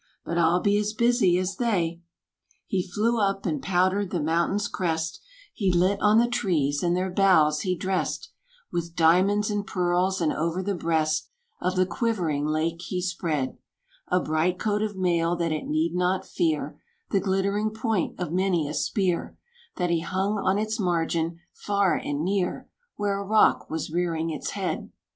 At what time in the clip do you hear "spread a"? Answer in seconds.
12.99-14.19